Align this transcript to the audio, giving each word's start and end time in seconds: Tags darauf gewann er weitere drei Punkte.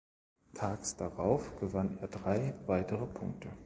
Tags 0.55 0.95
darauf 0.95 1.55
gewann 1.59 1.99
er 1.99 2.09
weitere 2.65 3.05
drei 3.05 3.13
Punkte. 3.13 3.49